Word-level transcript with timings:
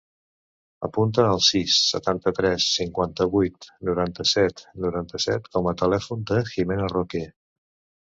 Apunta 0.87 1.25
el 1.33 1.41
sis, 1.47 1.75
setanta-tres, 1.89 2.67
cinquanta-vuit, 2.79 3.69
noranta-set, 3.91 4.67
noranta-set 4.89 5.49
com 5.55 5.73
a 5.75 5.79
telèfon 5.87 6.29
de 6.33 6.43
la 6.43 6.53
Jimena 6.53 6.93
Roque. 6.99 7.27